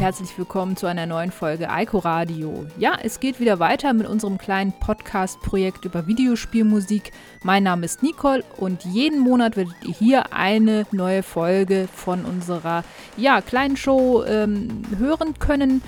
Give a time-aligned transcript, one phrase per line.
[0.00, 2.66] Herzlich willkommen zu einer neuen Folge Eiko Radio.
[2.78, 7.12] Ja, es geht wieder weiter mit unserem kleinen Podcast-Projekt über Videospielmusik.
[7.42, 12.82] Mein Name ist Nicole und jeden Monat werdet ihr hier eine neue Folge von unserer
[13.18, 15.82] ja, kleinen Show ähm, hören können.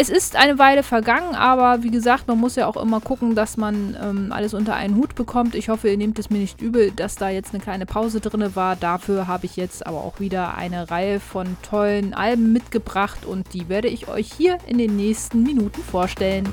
[0.00, 3.58] Es ist eine Weile vergangen, aber wie gesagt, man muss ja auch immer gucken, dass
[3.58, 5.54] man ähm, alles unter einen Hut bekommt.
[5.54, 8.56] Ich hoffe, ihr nehmt es mir nicht übel, dass da jetzt eine kleine Pause drin
[8.56, 8.76] war.
[8.76, 13.68] Dafür habe ich jetzt aber auch wieder eine Reihe von tollen Alben mitgebracht und die
[13.68, 16.48] werde ich euch hier in den nächsten Minuten vorstellen.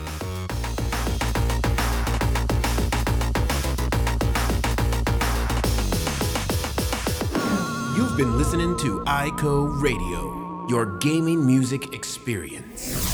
[7.96, 13.07] You've been listening to ICO Radio, your gaming music experience.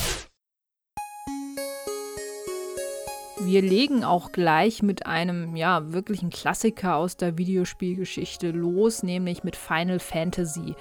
[3.54, 9.56] Wir legen auch gleich mit einem, ja, wirklichen Klassiker aus der Videospielgeschichte los, nämlich mit
[9.56, 10.74] Final Fantasy.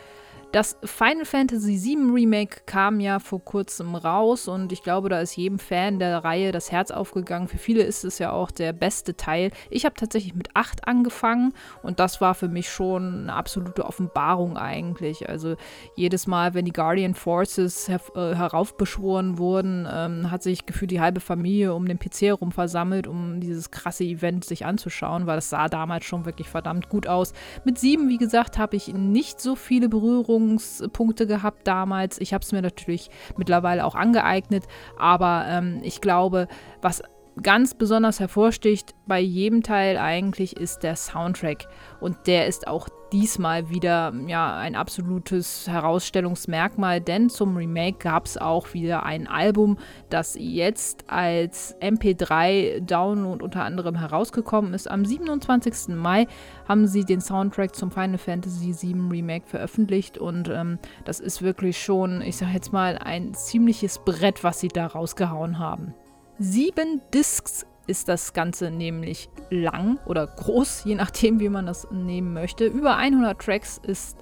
[0.53, 5.34] Das Final Fantasy VII Remake kam ja vor kurzem raus und ich glaube, da ist
[5.34, 7.48] jedem Fan der Reihe das Herz aufgegangen.
[7.48, 9.50] Für viele ist es ja auch der beste Teil.
[9.70, 14.59] Ich habe tatsächlich mit 8 angefangen und das war für mich schon eine absolute Offenbarung
[14.59, 15.27] eigentlich.
[15.27, 15.56] Also
[15.97, 21.00] jedes Mal, wenn die Guardian Forces her äh, heraufbeschworen wurden, ähm, hat sich gefühlt die
[21.00, 25.48] halbe Familie um den PC herum versammelt, um dieses krasse Event sich anzuschauen, weil das
[25.48, 27.33] sah damals schon wirklich verdammt gut aus.
[27.64, 32.20] Mit 7, wie gesagt, habe ich nicht so viele Berührungen Berührungspunkte gehabt damals.
[32.20, 34.64] Ich habe es mir natürlich mittlerweile auch angeeignet,
[34.98, 36.48] aber ähm, ich glaube,
[36.80, 37.02] was
[37.42, 41.66] ganz besonders hervorsticht bei jedem Teil eigentlich ist der Soundtrack.
[42.00, 48.39] Und der ist auch diesmal wieder ja, ein absolutes Herausstellungsmerkmal, denn zum Remake gab es
[48.39, 49.78] auch wieder ein Album,
[50.09, 54.91] das jetzt als MP3-Download unter anderem herausgekommen ist.
[54.91, 55.95] Am 27.
[55.95, 56.27] Mai
[56.67, 61.83] haben sie den Soundtrack zum Final Fantasy VII Remake veröffentlicht und ähm, das ist wirklich
[61.83, 65.94] schon, ich sag jetzt mal, ein ziemliches Brett, was sie da rausgehauen haben.
[66.39, 72.32] Sieben Discs ist das Ganze nämlich lang oder groß, je nachdem, wie man das nehmen
[72.32, 72.66] möchte.
[72.66, 74.19] Über 100 Tracks ist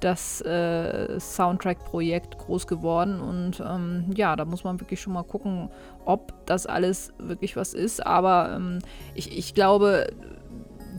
[0.00, 5.70] das äh, Soundtrack-Projekt groß geworden und ähm, ja, da muss man wirklich schon mal gucken,
[6.04, 8.04] ob das alles wirklich was ist.
[8.04, 8.80] Aber ähm,
[9.14, 10.08] ich, ich glaube,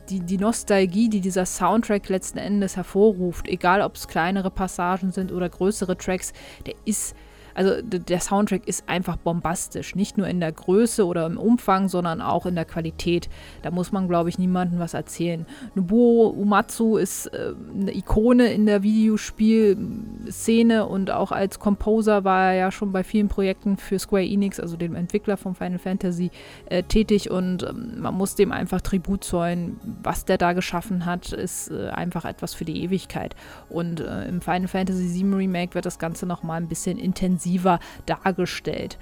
[0.10, 5.32] die, die Nostalgie, die dieser Soundtrack letzten Endes hervorruft, egal ob es kleinere Passagen sind
[5.32, 6.34] oder größere Tracks,
[6.66, 7.16] der ist
[7.58, 9.96] also der Soundtrack ist einfach bombastisch.
[9.96, 13.30] Nicht nur in der Größe oder im Umfang, sondern auch in der Qualität.
[13.64, 15.48] Da muss man, glaube ich, niemandem was erzählen.
[15.74, 22.60] Nobuo Umatsu ist äh, eine Ikone in der Videospielszene und auch als Composer war er
[22.60, 26.30] ja schon bei vielen Projekten für Square Enix, also dem Entwickler von Final Fantasy,
[26.68, 29.80] äh, tätig und ähm, man muss dem einfach Tribut zollen.
[30.04, 33.36] Was der da geschaffen hat, ist äh, einfach etwas für die Ewigkeit.
[33.68, 37.80] Und äh, im Final Fantasy VII Remake wird das Ganze nochmal ein bisschen intensiver intensiver
[38.06, 38.98] dargestellt.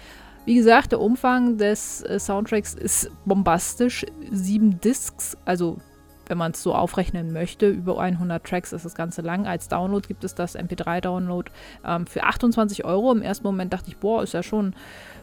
[0.45, 4.05] Wie gesagt, der Umfang des äh, Soundtracks ist bombastisch.
[4.31, 5.77] Sieben Discs, also
[6.27, 9.45] wenn man es so aufrechnen möchte, über 100 Tracks ist das Ganze lang.
[9.47, 11.51] Als Download gibt es das MP3-Download
[11.85, 13.11] ähm, für 28 Euro.
[13.11, 14.73] Im ersten Moment dachte ich, boah, ist ja schon,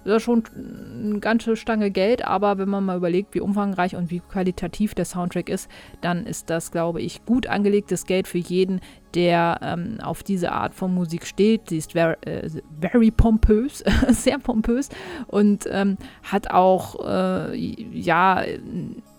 [0.04, 2.24] ist ja schon eine ganze Stange Geld.
[2.24, 5.68] Aber wenn man mal überlegt, wie umfangreich und wie qualitativ der Soundtrack ist,
[6.00, 8.80] dann ist das, glaube ich, gut angelegtes Geld für jeden,
[9.14, 11.68] der ähm, auf diese Art von Musik steht.
[11.68, 12.48] Sie ist very, äh,
[12.80, 14.88] very pompös, sehr pompös
[15.26, 18.42] und ähm, hat auch, äh, ja,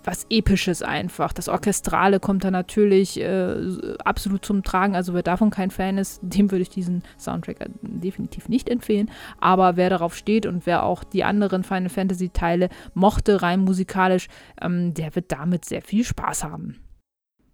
[0.04, 1.34] was Episches einfach.
[1.34, 3.56] Das Orchestrale kommt da natürlich äh,
[4.04, 4.96] absolut zum Tragen.
[4.96, 9.10] Also wer davon kein Fan ist, dem würde ich diesen Soundtrack äh, definitiv nicht empfehlen.
[9.40, 14.28] Aber wer darauf steht und wer auch die anderen Final Fantasy Teile mochte, rein musikalisch,
[14.62, 16.83] ähm, der wird damit sehr viel Spaß haben.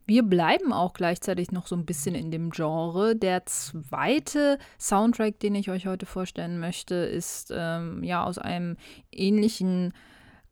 [0.09, 3.15] Wir bleiben auch gleichzeitig noch so ein bisschen in dem Genre.
[3.15, 8.75] Der zweite Soundtrack, den ich euch heute vorstellen möchte, ist ähm, ja aus einem
[9.11, 9.94] ähnlichen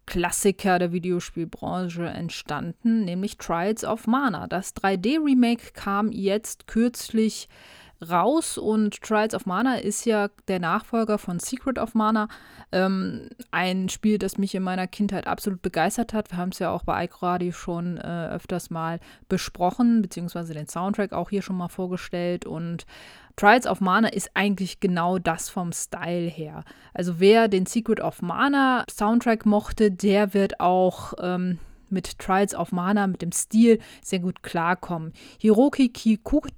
[0.05, 4.45] Klassiker der Videospielbranche entstanden, nämlich Trials of Mana.
[4.45, 7.49] Das 3D-Remake kam jetzt kürzlich
[8.01, 12.27] raus und Trials of Mana ist ja der Nachfolger von Secret of Mana.
[12.71, 16.31] Ähm, ein Spiel, das mich in meiner Kindheit absolut begeistert hat.
[16.31, 18.99] Wir haben es ja auch bei iCradi schon äh, öfters mal
[19.29, 22.85] besprochen, beziehungsweise den Soundtrack auch hier schon mal vorgestellt und
[23.37, 26.63] Trials of Mana ist eigentlich genau das vom Style her.
[26.95, 31.59] Also wer den Secret of Mana Soundtrack mochte, der wird auch ähm,
[31.89, 35.13] mit Trials of Mana, mit dem Stil sehr gut klarkommen.
[35.39, 36.51] Hiroki Kikuta,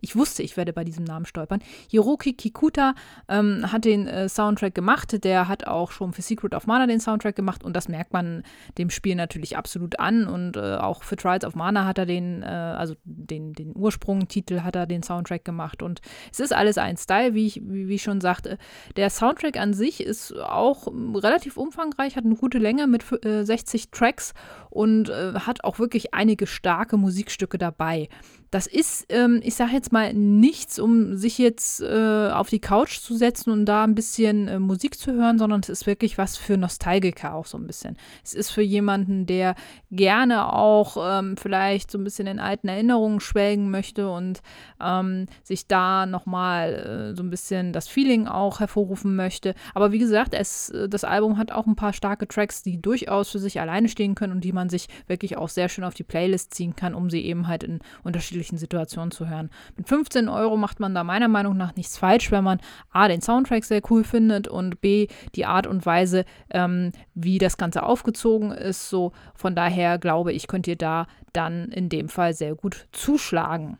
[0.00, 1.60] ich wusste, ich werde bei diesem Namen stolpern.
[1.90, 2.94] Hiroki Kikuta
[3.28, 5.24] ähm, hat den äh, Soundtrack gemacht.
[5.24, 8.42] Der hat auch schon für Secret of Mana den Soundtrack gemacht und das merkt man
[8.78, 10.26] dem Spiel natürlich absolut an.
[10.26, 14.60] Und äh, auch für Trials of Mana hat er den, äh, also den, den Ursprungtitel
[14.60, 15.82] hat er den Soundtrack gemacht.
[15.82, 16.00] Und
[16.32, 18.58] es ist alles ein Style, wie ich, wie, ich schon sagte.
[18.96, 23.86] Der Soundtrack an sich ist auch relativ umfangreich, hat eine gute Länge mit 60 äh,
[23.90, 24.34] Tracks
[24.70, 28.08] und äh, hat auch wirklich einige starke Musikstücke dabei.
[28.50, 32.98] Das ist, ähm, ich sage jetzt mal, nichts, um sich jetzt äh, auf die Couch
[32.98, 36.36] zu setzen und da ein bisschen äh, Musik zu hören, sondern es ist wirklich was
[36.36, 37.96] für Nostalgiker auch so ein bisschen.
[38.24, 39.54] Es ist für jemanden, der
[39.90, 44.40] gerne auch ähm, vielleicht so ein bisschen in alten Erinnerungen schwelgen möchte und
[44.82, 49.54] ähm, sich da nochmal äh, so ein bisschen das Feeling auch hervorrufen möchte.
[49.74, 53.30] Aber wie gesagt, es, äh, das Album hat auch ein paar starke Tracks, die durchaus
[53.30, 56.02] für sich alleine stehen können und die man sich wirklich auch sehr schön auf die
[56.02, 59.49] Playlist ziehen kann, um sie eben halt in unterschiedlichen unterschiedlichen Situationen zu hören.
[59.76, 62.60] Mit 15 Euro macht man da meiner Meinung nach nichts falsch, wenn man
[62.90, 67.56] A, den Soundtrack sehr cool findet und B, die Art und Weise, ähm, wie das
[67.56, 68.90] Ganze aufgezogen ist.
[68.90, 73.78] So, von daher glaube ich, könnt ihr da dann in dem Fall sehr gut zuschlagen.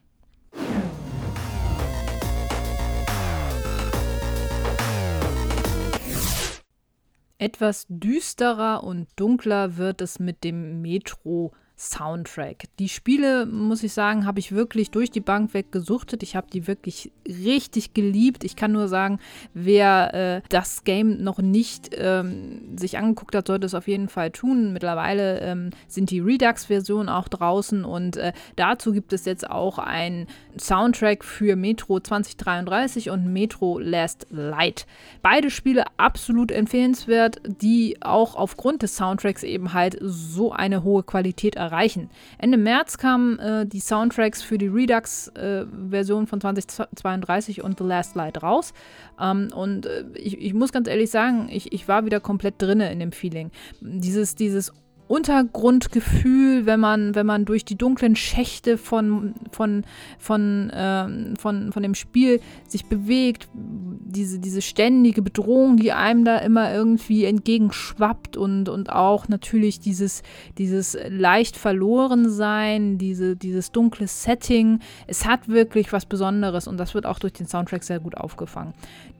[7.40, 12.64] Etwas düsterer und dunkler wird es mit dem Metro Soundtrack.
[12.78, 16.22] Die Spiele, muss ich sagen, habe ich wirklich durch die Bank weg gesuchtet.
[16.22, 18.44] Ich habe die wirklich richtig geliebt.
[18.44, 19.18] Ich kann nur sagen,
[19.54, 24.30] wer äh, das Game noch nicht ähm, sich angeguckt hat, sollte es auf jeden Fall
[24.30, 24.74] tun.
[24.74, 30.26] Mittlerweile ähm, sind die Redux-Versionen auch draußen und äh, dazu gibt es jetzt auch einen
[30.58, 34.86] Soundtrack für Metro 2033 und Metro Last Light.
[35.22, 41.56] Beide Spiele absolut empfehlenswert, die auch aufgrund des Soundtracks eben halt so eine hohe Qualität
[41.56, 42.10] erreichen erreichen.
[42.38, 48.16] Ende März kamen äh, die Soundtracks für die Redux-Version äh, von 2032 und The Last
[48.16, 48.72] Light raus.
[49.20, 52.90] Ähm, und äh, ich, ich, muss ganz ehrlich sagen, ich, ich war wieder komplett drinne
[52.92, 53.50] in dem Feeling.
[53.80, 54.72] Dieses, dieses
[55.10, 59.82] Untergrundgefühl, wenn man, wenn man durch die dunklen Schächte von, von,
[60.20, 66.38] von, ähm, von, von dem Spiel sich bewegt, diese, diese ständige Bedrohung, die einem da
[66.38, 70.22] immer irgendwie entgegenschwappt und, und auch natürlich dieses,
[70.58, 74.78] dieses leicht verloren sein, diese, dieses dunkle Setting.
[75.08, 78.74] Es hat wirklich was Besonderes und das wird auch durch den Soundtrack sehr gut aufgefangen.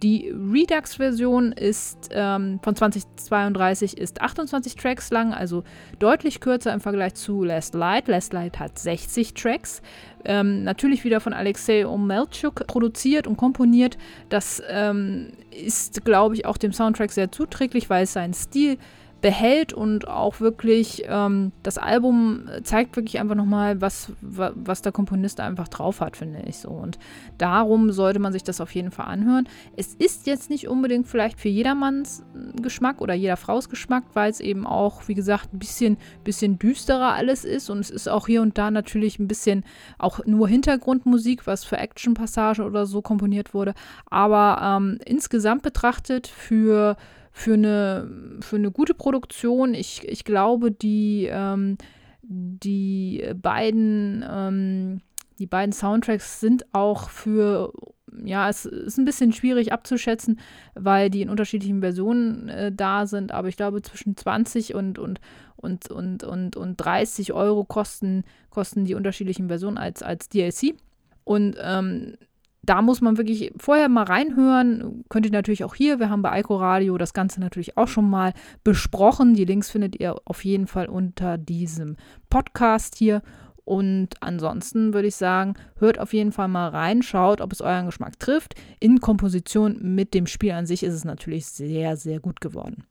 [0.04, 5.64] Die Redux-Version ist ähm, von 2032 ist 28 Tracks lang, also
[5.98, 8.08] deutlich kürzer im Vergleich zu Last Light.
[8.08, 9.82] Last Light hat 60 Tracks.
[10.24, 13.98] Ähm, natürlich wieder von Alexei Omelchuk produziert und komponiert.
[14.28, 18.78] Das ähm, ist, glaube ich, auch dem Soundtrack sehr zuträglich, weil es seinen Stil
[19.20, 25.40] behält und auch wirklich ähm, das Album zeigt wirklich einfach nochmal, was, was der Komponist
[25.40, 26.70] einfach drauf hat, finde ich so.
[26.70, 26.98] Und
[27.38, 29.48] darum sollte man sich das auf jeden Fall anhören.
[29.76, 32.24] Es ist jetzt nicht unbedingt vielleicht für jedermanns
[32.60, 37.12] Geschmack oder jeder Frau's Geschmack, weil es eben auch, wie gesagt, ein bisschen, bisschen düsterer
[37.12, 39.64] alles ist und es ist auch hier und da natürlich ein bisschen
[39.98, 43.74] auch nur Hintergrundmusik, was für Action-Passagen oder so komponiert wurde.
[44.08, 46.96] Aber ähm, insgesamt betrachtet für
[47.32, 49.74] für eine, für eine gute Produktion.
[49.74, 51.76] Ich, ich glaube, die, ähm,
[52.22, 55.00] die beiden, ähm,
[55.38, 57.72] die beiden Soundtracks sind auch für,
[58.24, 60.38] ja, es ist ein bisschen schwierig abzuschätzen,
[60.74, 65.20] weil die in unterschiedlichen Versionen äh, da sind, aber ich glaube, zwischen 20 und, und,
[65.56, 70.74] und, und, und, und 30 Euro kosten, kosten die unterschiedlichen Versionen als, als DLC.
[71.24, 72.16] Und ähm,
[72.62, 75.04] da muss man wirklich vorher mal reinhören.
[75.08, 75.98] Könnt ihr natürlich auch hier.
[75.98, 78.32] Wir haben bei Ico Radio das Ganze natürlich auch schon mal
[78.64, 79.34] besprochen.
[79.34, 81.96] Die Links findet ihr auf jeden Fall unter diesem
[82.28, 83.22] Podcast hier.
[83.64, 87.86] Und ansonsten würde ich sagen, hört auf jeden Fall mal rein, schaut, ob es euren
[87.86, 88.54] Geschmack trifft.
[88.80, 92.84] In Komposition mit dem Spiel an sich ist es natürlich sehr, sehr gut geworden.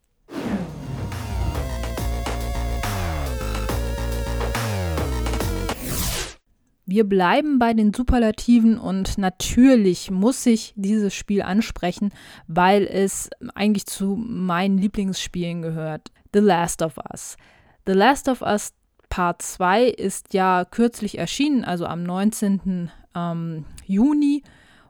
[6.91, 12.11] Wir bleiben bei den Superlativen und natürlich muss ich dieses Spiel ansprechen,
[12.47, 16.09] weil es eigentlich zu meinen Lieblingsspielen gehört.
[16.33, 17.37] The Last of Us.
[17.85, 18.73] The Last of Us
[19.09, 22.89] Part 2 ist ja kürzlich erschienen, also am 19.
[23.15, 24.41] ähm, Juni.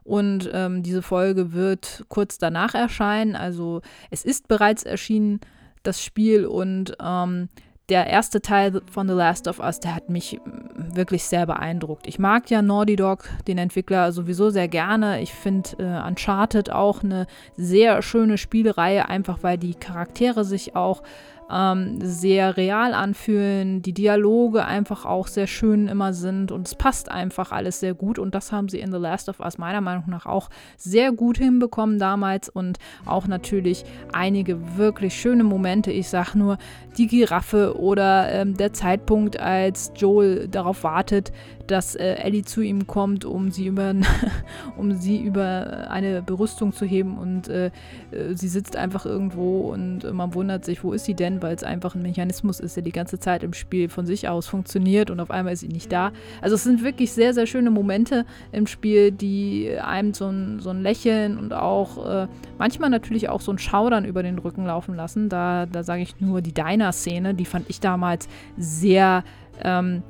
[0.02, 3.36] Und ähm, diese Folge wird kurz danach erscheinen.
[3.36, 5.40] Also es ist bereits erschienen,
[5.82, 6.46] das Spiel.
[6.46, 7.50] Und ähm,
[7.90, 10.40] der erste Teil von The Last of Us, der hat mich
[10.76, 12.06] wirklich sehr beeindruckt.
[12.06, 15.20] Ich mag ja Naughty Dog, den Entwickler, sowieso sehr gerne.
[15.20, 21.02] Ich finde äh, Uncharted auch eine sehr schöne Spielereihe, einfach weil die Charaktere sich auch
[21.50, 27.10] ähm, sehr real anfühlen, die Dialoge einfach auch sehr schön immer sind und es passt
[27.10, 30.04] einfach alles sehr gut und das haben sie in The Last of Us meiner Meinung
[30.08, 35.90] nach auch sehr gut hinbekommen damals und auch natürlich einige wirklich schöne Momente.
[35.90, 36.58] Ich sag nur
[36.96, 41.32] die Giraffe oder ähm, der Zeitpunkt, als Joel darauf wartet,
[41.66, 43.94] dass äh, Ellie zu ihm kommt, um sie über,
[44.76, 47.66] um sie über eine Berüstung zu heben und äh,
[48.10, 51.64] äh, sie sitzt einfach irgendwo und man wundert sich, wo ist sie denn, weil es
[51.64, 55.20] einfach ein Mechanismus ist, der die ganze Zeit im Spiel von sich aus funktioniert und
[55.20, 56.12] auf einmal ist sie nicht da.
[56.40, 60.70] Also es sind wirklich sehr, sehr schöne Momente im Spiel, die einem so ein, so
[60.70, 62.26] ein Lächeln und auch äh,
[62.58, 65.28] manchmal natürlich auch so ein Schaudern über den Rücken laufen lassen.
[65.28, 69.24] Da, da sage ich nur die Diner-Szene, die fand ich damals sehr
[69.62, 70.02] ähm,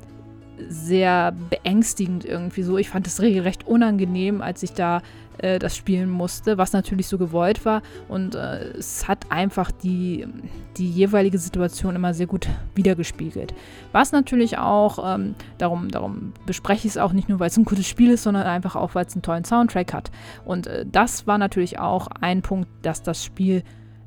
[0.67, 2.77] sehr beängstigend irgendwie so.
[2.77, 5.01] Ich fand es regelrecht unangenehm, als ich da
[5.41, 7.81] äh, das spielen musste, was natürlich so gewollt war.
[8.07, 10.27] Und äh, es hat einfach die,
[10.77, 13.53] die jeweilige Situation immer sehr gut wiedergespiegelt.
[13.91, 17.65] Was natürlich auch, ähm, darum, darum bespreche ich es auch nicht nur, weil es ein
[17.65, 20.11] gutes Spiel ist, sondern einfach auch, weil es einen tollen Soundtrack hat.
[20.45, 23.63] Und äh, das war natürlich auch ein Punkt, dass das Spiel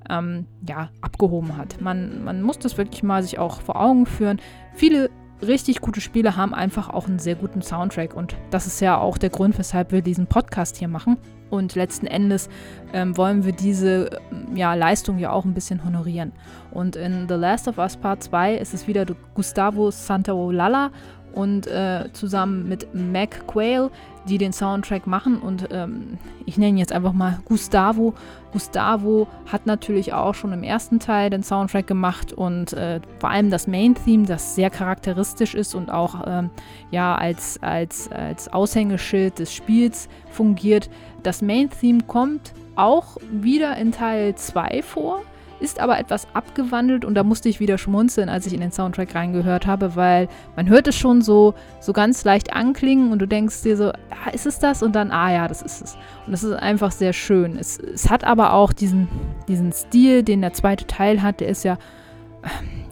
[0.08, 1.80] ähm, ja, abgehoben hat.
[1.80, 4.40] Man, man muss das wirklich mal sich auch vor Augen führen.
[4.74, 5.10] Viele
[5.42, 8.14] richtig gute Spiele haben einfach auch einen sehr guten Soundtrack.
[8.14, 11.18] Und das ist ja auch der Grund, weshalb wir diesen Podcast hier machen.
[11.50, 12.48] Und letzten Endes
[12.92, 16.32] ähm, wollen wir diese ähm, ja, Leistung ja auch ein bisschen honorieren.
[16.72, 20.90] Und in The Last of Us Part 2 ist es wieder Gustavo Santaolalla
[21.34, 23.90] und äh, zusammen mit Mac Quayle,
[24.28, 25.38] die den Soundtrack machen.
[25.38, 28.14] Und ähm, ich nenne jetzt einfach mal Gustavo.
[28.52, 33.50] Gustavo hat natürlich auch schon im ersten Teil den Soundtrack gemacht und äh, vor allem
[33.50, 36.50] das Main-Theme, das sehr charakteristisch ist und auch ähm,
[36.90, 40.88] ja, als, als, als Aushängeschild des Spiels fungiert.
[41.22, 45.22] Das Main-Theme kommt auch wieder in Teil 2 vor
[45.60, 49.14] ist aber etwas abgewandelt und da musste ich wieder schmunzeln, als ich in den Soundtrack
[49.14, 53.62] reingehört habe, weil man hört es schon so, so ganz leicht anklingen und du denkst
[53.62, 54.82] dir so, ah, ist es das?
[54.82, 55.96] Und dann, ah ja, das ist es.
[56.26, 57.56] Und das ist einfach sehr schön.
[57.56, 59.08] Es, es hat aber auch diesen,
[59.48, 61.78] diesen Stil, den der zweite Teil hat, der ist ja,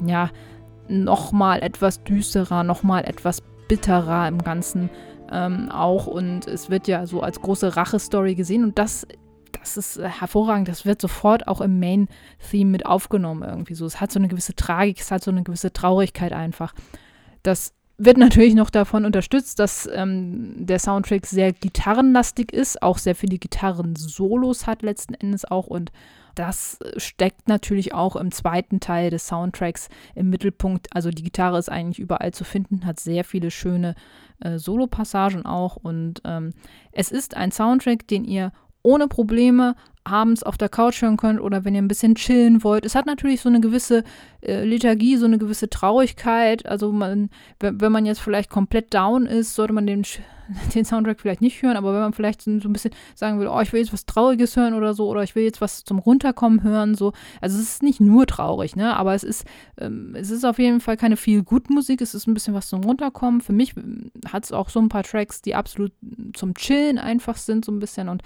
[0.07, 0.31] ja,
[0.89, 4.91] nochmal etwas düsterer, nochmal etwas bitterer im Ganzen
[5.31, 9.07] ähm, auch und es wird ja so als große Rache-Story gesehen und das
[9.63, 10.69] das ist äh, hervorragend.
[10.69, 13.87] Das wird sofort auch im Main-Theme mit aufgenommen irgendwie so.
[13.87, 16.75] Es hat so eine gewisse Tragik, es hat so eine gewisse Traurigkeit einfach.
[17.43, 23.15] Das wird natürlich noch davon unterstützt, dass ähm, der Soundtrack sehr gitarrenlastig ist, auch sehr
[23.15, 25.93] viele Gitarren-Solos hat letzten Endes auch und
[26.35, 30.89] das steckt natürlich auch im zweiten Teil des Soundtracks im Mittelpunkt.
[30.97, 33.95] Also die Gitarre ist eigentlich überall zu finden, hat sehr viele schöne
[34.41, 36.55] äh, Solo-Passagen auch und ähm,
[36.91, 38.51] es ist ein Soundtrack, den ihr
[38.83, 39.75] ohne Probleme
[40.05, 42.85] abends auf der Couch hören könnt oder wenn ihr ein bisschen chillen wollt.
[42.85, 44.03] Es hat natürlich so eine gewisse
[44.41, 46.67] äh, Liturgie, so eine gewisse Traurigkeit.
[46.67, 50.03] Also man, wenn man jetzt vielleicht komplett down ist, sollte man den,
[50.75, 53.61] den Soundtrack vielleicht nicht hören, aber wenn man vielleicht so ein bisschen sagen will, oh,
[53.61, 56.65] ich will jetzt was Trauriges hören oder so, oder ich will jetzt was zum Runterkommen
[56.65, 57.13] hören, so.
[57.41, 58.97] Also es ist nicht nur traurig, ne?
[58.97, 59.45] Aber es ist,
[59.79, 62.69] ähm, es ist auf jeden Fall keine viel gut Musik, es ist ein bisschen was
[62.69, 63.41] zum Runterkommen.
[63.41, 65.93] Für mich ähm, hat es auch so ein paar Tracks, die absolut
[66.35, 68.09] zum Chillen einfach sind, so ein bisschen.
[68.09, 68.23] Und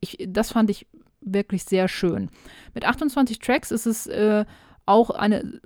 [0.00, 0.86] ich, das fand ich
[1.20, 2.30] wirklich sehr schön.
[2.74, 4.44] Mit 28 Tracks ist es äh,
[4.86, 5.60] auch eine,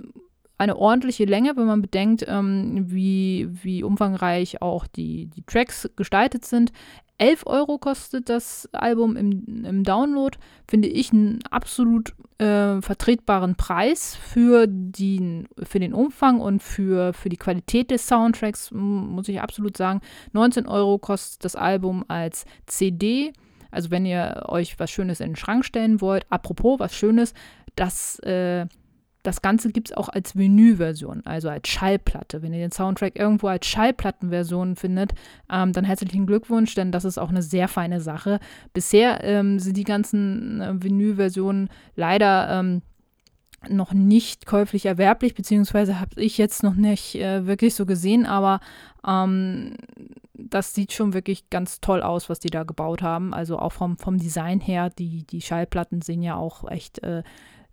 [0.59, 6.45] eine ordentliche Länge, wenn man bedenkt, ähm, wie, wie umfangreich auch die, die Tracks gestaltet
[6.45, 6.73] sind.
[7.19, 10.37] 11 Euro kostet das Album im, im Download,
[10.67, 17.29] finde ich einen absolut äh, vertretbaren Preis für, die, für den Umfang und für, für
[17.29, 20.01] die Qualität des Soundtracks, muss ich absolut sagen.
[20.33, 23.33] 19 Euro kostet das Album als CD
[23.75, 27.35] also wenn ihr euch was Schönes in den Schrank stellen wollt, apropos was Schönes,
[27.77, 28.67] das, äh,
[29.23, 32.43] das Ganze gibt es auch als Vinylversion, also als Schallplatte.
[32.43, 35.13] Wenn ihr den Soundtrack irgendwo als Schallplattenversion findet,
[35.51, 38.39] ähm, dann herzlichen Glückwunsch, denn das ist auch eine sehr feine Sache.
[38.73, 42.83] Bisher ähm, sind die ganzen äh, Vinylversionen leider ähm,
[43.69, 48.61] noch nicht käuflich erwerblich, beziehungsweise habe ich jetzt noch nicht äh, wirklich so gesehen, aber
[49.07, 49.75] ähm,
[50.55, 53.35] das sieht schon wirklich ganz toll aus, was die da gebaut haben.
[53.35, 57.25] Also auch vom, vom Design her, die, die Schallplatten sehen ja auch echt äh,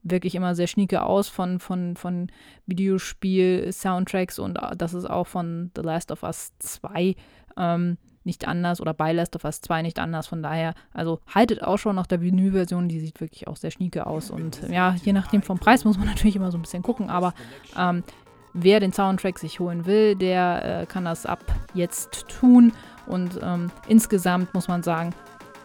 [0.01, 2.31] wirklich immer sehr schnieke aus von, von, von
[2.65, 7.15] Videospiel-Soundtracks und äh, das ist auch von The Last of Us 2.
[7.55, 10.25] Ähm, nicht anders oder bei Last of Us 2 nicht anders.
[10.25, 14.07] Von daher, also haltet auch schon nach der Vinyl-Version, die sieht wirklich auch sehr schnieke
[14.07, 14.31] aus.
[14.31, 17.35] Und ja, je nachdem vom Preis muss man natürlich immer so ein bisschen gucken, aber
[17.77, 18.03] ähm,
[18.53, 21.39] wer den Soundtrack sich holen will, der äh, kann das ab
[21.73, 22.73] jetzt tun.
[23.07, 25.13] Und ähm, insgesamt muss man sagen,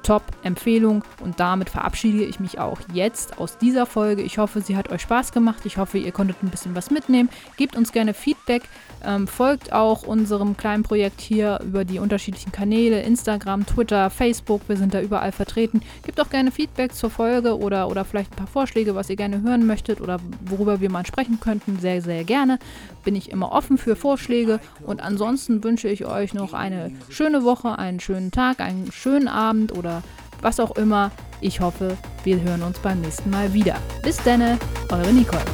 [0.07, 4.23] Top-Empfehlung und damit verabschiede ich mich auch jetzt aus dieser Folge.
[4.23, 5.67] Ich hoffe, sie hat euch Spaß gemacht.
[5.67, 7.29] Ich hoffe, ihr konntet ein bisschen was mitnehmen.
[7.57, 8.63] Gebt uns gerne Feedback.
[9.05, 14.63] Ähm, folgt auch unserem kleinen Projekt hier über die unterschiedlichen Kanäle, Instagram, Twitter, Facebook.
[14.69, 15.83] Wir sind da überall vertreten.
[16.05, 19.43] Gebt auch gerne Feedback zur Folge oder, oder vielleicht ein paar Vorschläge, was ihr gerne
[19.43, 21.81] hören möchtet oder worüber wir mal sprechen könnten.
[21.81, 22.61] Sehr, sehr gerne.
[23.05, 24.61] Bin ich immer offen für Vorschläge.
[24.85, 29.77] Und ansonsten wünsche ich euch noch eine schöne Woche, einen schönen Tag, einen schönen Abend
[29.77, 29.96] oder
[30.41, 31.11] was auch immer.
[31.41, 33.77] Ich hoffe, wir hören uns beim nächsten Mal wieder.
[34.03, 34.59] Bis dann,
[34.91, 35.45] eure Nicole.